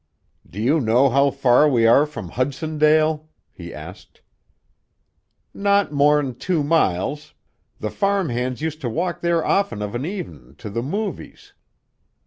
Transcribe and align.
"Do 0.49 0.59
you 0.59 0.79
know 0.81 1.11
how 1.11 1.29
far 1.29 1.69
we 1.69 1.85
are 1.85 2.07
from 2.07 2.29
Hudsondale?" 2.31 3.29
he 3.51 3.71
asked. 3.71 4.21
"Not 5.53 5.91
more'n 5.91 6.33
two 6.33 6.63
miles, 6.63 7.35
the 7.79 7.91
farm 7.91 8.29
hands 8.29 8.63
used 8.63 8.81
to 8.81 8.89
walk 8.89 9.21
there 9.21 9.45
often 9.45 9.83
of 9.83 9.93
an 9.93 10.03
evenin' 10.07 10.55
to 10.57 10.71
the 10.71 10.81
movies." 10.81 11.53